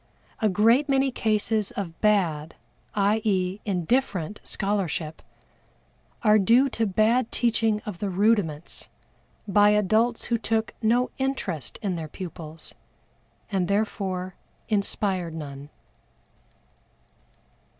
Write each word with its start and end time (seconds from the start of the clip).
A 0.41 0.49
great 0.49 0.89
many 0.89 1.11
cases 1.11 1.69
of 1.69 2.01
bad, 2.01 2.55
i. 2.95 3.21
e., 3.23 3.59
indifferent 3.65 4.39
scholarship, 4.43 5.21
are 6.23 6.39
due 6.39 6.69
to 6.69 6.87
bad 6.87 7.31
teaching 7.31 7.81
of 7.85 7.99
the 7.99 8.09
rudiments 8.09 8.89
by 9.47 9.69
adults 9.69 10.23
who 10.23 10.39
took 10.39 10.73
no 10.81 11.11
interest 11.19 11.77
in 11.83 11.97
their 11.97 12.07
pupils, 12.07 12.73
and 13.51 13.67
therefore 13.67 14.33
inspired 14.69 15.35
none. 15.35 15.69